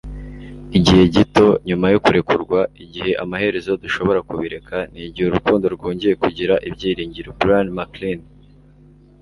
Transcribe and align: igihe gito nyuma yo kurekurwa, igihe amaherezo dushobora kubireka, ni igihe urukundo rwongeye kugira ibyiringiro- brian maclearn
igihe 0.77 1.03
gito 1.15 1.47
nyuma 1.67 1.87
yo 1.93 1.99
kurekurwa, 2.05 2.59
igihe 2.83 3.11
amaherezo 3.23 3.71
dushobora 3.83 4.19
kubireka, 4.29 4.75
ni 4.91 5.01
igihe 5.07 5.27
urukundo 5.27 5.65
rwongeye 5.75 6.13
kugira 6.23 6.53
ibyiringiro- 6.67 7.29
brian 7.39 7.69
maclearn 7.77 8.23